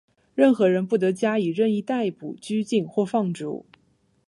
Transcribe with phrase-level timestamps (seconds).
[0.33, 3.67] 任何人不得加以任意逮捕、拘禁或放逐。